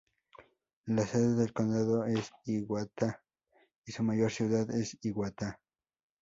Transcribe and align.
La 0.87 1.05
sede 1.05 1.35
del 1.35 1.53
condado 1.53 2.03
es 2.07 2.31
Hiawatha, 2.45 3.21
y 3.85 3.91
su 3.91 4.01
mayor 4.01 4.31
ciudad 4.31 4.67
es 4.71 4.97
Hiawatha. 4.99 5.59